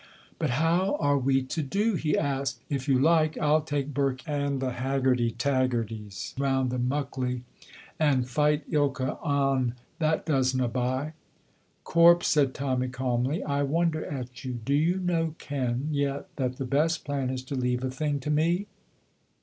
"But 0.39 0.49
how 0.57 0.95
are 0.99 1.19
we 1.19 1.43
to 1.43 1.61
do?" 1.61 1.93
he 1.93 2.17
asked. 2.17 2.63
"If 2.69 2.87
you 2.87 2.97
like, 2.97 3.37
I'll 3.37 3.61
take 3.61 3.93
Birkie 3.93 4.23
and 4.25 4.59
the 4.59 4.71
Haggerty 4.71 5.29
Taggertys 5.29 6.33
round 6.39 6.71
the 6.71 6.79
Muckley 6.79 7.43
and 7.99 8.27
fight 8.27 8.63
ilka 8.71 9.19
ane 9.23 9.75
that 9.99 10.25
doesna 10.25 10.69
buy" 10.69 11.13
"Corp," 11.83 12.23
said 12.23 12.55
Tommy, 12.55 12.87
calmly, 12.87 13.43
"I 13.43 13.61
wonder 13.61 14.03
at 14.03 14.43
you. 14.43 14.53
Do 14.53 14.73
you 14.73 14.97
no 14.97 15.35
ken 15.37 15.89
yet 15.91 16.35
that 16.37 16.55
the 16.57 16.65
best 16.65 17.05
plan 17.05 17.29
is 17.29 17.43
to 17.43 17.55
leave 17.55 17.83
a 17.83 17.91
thing 17.91 18.19
to 18.21 18.31
me?" 18.31 18.65